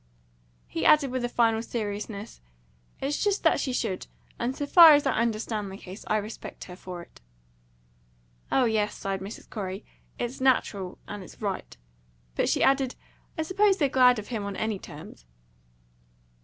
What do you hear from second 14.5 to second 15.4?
any terms."